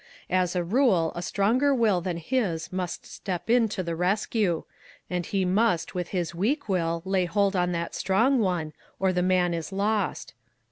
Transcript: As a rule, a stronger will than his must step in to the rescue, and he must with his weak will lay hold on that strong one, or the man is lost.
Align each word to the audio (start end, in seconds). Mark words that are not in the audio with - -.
As 0.31 0.55
a 0.55 0.63
rule, 0.63 1.11
a 1.13 1.21
stronger 1.21 1.75
will 1.75 2.01
than 2.01 2.17
his 2.17 2.73
must 2.73 3.05
step 3.05 3.51
in 3.51 3.69
to 3.69 3.83
the 3.83 3.95
rescue, 3.95 4.63
and 5.11 5.27
he 5.27 5.45
must 5.45 5.93
with 5.93 6.07
his 6.07 6.33
weak 6.33 6.67
will 6.67 7.03
lay 7.05 7.25
hold 7.25 7.55
on 7.55 7.71
that 7.73 7.93
strong 7.93 8.39
one, 8.39 8.73
or 8.99 9.13
the 9.13 9.21
man 9.21 9.53
is 9.53 9.71
lost. 9.71 10.33